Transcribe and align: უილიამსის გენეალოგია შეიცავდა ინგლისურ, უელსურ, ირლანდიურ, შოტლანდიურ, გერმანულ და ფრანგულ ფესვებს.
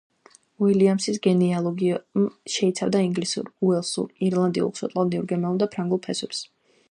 უილიამსის 0.67 1.19
გენეალოგია 1.25 1.99
შეიცავდა 2.55 3.03
ინგლისურ, 3.09 3.53
უელსურ, 3.69 4.09
ირლანდიურ, 4.29 4.75
შოტლანდიურ, 4.83 5.31
გერმანულ 5.35 5.63
და 5.65 5.71
ფრანგულ 5.77 6.05
ფესვებს. 6.09 6.43